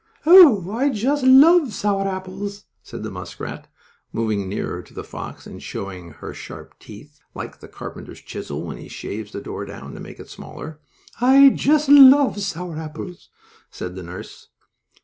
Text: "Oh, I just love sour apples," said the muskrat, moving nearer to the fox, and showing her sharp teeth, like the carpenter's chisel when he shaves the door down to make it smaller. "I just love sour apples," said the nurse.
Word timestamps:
"Oh, 0.25 0.71
I 0.71 0.89
just 0.89 1.23
love 1.23 1.71
sour 1.73 2.07
apples," 2.07 2.65
said 2.81 3.03
the 3.03 3.11
muskrat, 3.11 3.67
moving 4.11 4.49
nearer 4.49 4.81
to 4.81 4.95
the 4.95 5.03
fox, 5.03 5.45
and 5.45 5.61
showing 5.61 6.09
her 6.09 6.33
sharp 6.33 6.73
teeth, 6.79 7.19
like 7.35 7.59
the 7.59 7.67
carpenter's 7.67 8.19
chisel 8.19 8.63
when 8.63 8.77
he 8.77 8.87
shaves 8.87 9.31
the 9.31 9.41
door 9.41 9.63
down 9.63 9.93
to 9.93 9.99
make 9.99 10.19
it 10.19 10.27
smaller. 10.27 10.79
"I 11.19 11.49
just 11.49 11.87
love 11.87 12.41
sour 12.41 12.77
apples," 12.79 13.29
said 13.69 13.95
the 13.95 14.01
nurse. 14.01 14.47